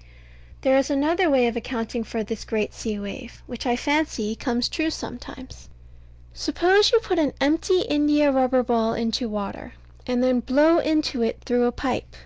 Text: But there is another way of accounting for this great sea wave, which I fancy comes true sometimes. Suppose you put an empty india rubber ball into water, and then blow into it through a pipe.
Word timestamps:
But 0.00 0.62
there 0.62 0.78
is 0.78 0.88
another 0.88 1.28
way 1.28 1.46
of 1.46 1.58
accounting 1.58 2.04
for 2.04 2.24
this 2.24 2.46
great 2.46 2.72
sea 2.72 2.98
wave, 2.98 3.42
which 3.46 3.66
I 3.66 3.76
fancy 3.76 4.34
comes 4.34 4.66
true 4.70 4.88
sometimes. 4.88 5.68
Suppose 6.32 6.90
you 6.90 7.00
put 7.00 7.18
an 7.18 7.34
empty 7.38 7.82
india 7.82 8.32
rubber 8.32 8.62
ball 8.62 8.94
into 8.94 9.28
water, 9.28 9.74
and 10.06 10.22
then 10.22 10.40
blow 10.40 10.78
into 10.78 11.20
it 11.20 11.42
through 11.44 11.66
a 11.66 11.72
pipe. 11.72 12.16